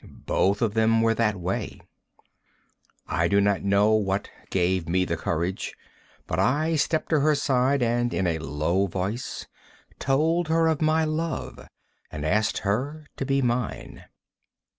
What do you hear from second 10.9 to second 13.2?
love and asked her